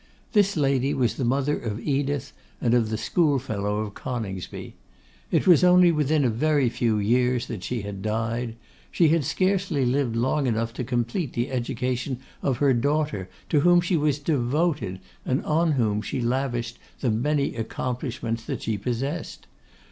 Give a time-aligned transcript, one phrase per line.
[0.31, 4.73] This lady was the mother of Edith and of the schoolfellow of Coningsby.
[5.29, 8.55] It was only within a very few years that she had died;
[8.89, 13.79] she had scarcely lived long enough to complete the education of her daughter, to whom
[13.79, 19.45] she was devoted, and on whom she lavished the many accomplishments that she possessed.